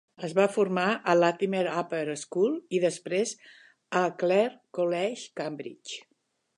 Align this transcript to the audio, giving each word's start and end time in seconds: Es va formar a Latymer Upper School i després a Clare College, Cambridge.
Es 0.27 0.31
va 0.37 0.45
formar 0.53 0.85
a 1.11 1.13
Latymer 1.17 1.59
Upper 1.83 2.15
School 2.23 2.57
i 2.79 2.81
després 2.87 3.35
a 4.01 4.05
Clare 4.25 4.59
College, 4.79 5.31
Cambridge. 5.43 6.05